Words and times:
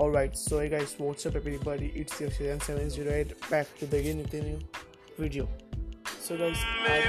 Alright, 0.00 0.34
so 0.34 0.60
hey 0.60 0.70
guys, 0.70 0.94
what's 0.96 1.26
up 1.26 1.36
everybody? 1.36 1.92
It's 1.94 2.18
your 2.18 2.30
Season 2.30 2.58
708 2.58 3.50
back 3.50 3.66
to 3.80 3.84
begin 3.84 4.16
with 4.16 4.32
a 4.32 4.40
new 4.40 4.58
video. 5.18 5.46
So 6.22 6.38
guys, 6.38 6.56
I 6.56 7.00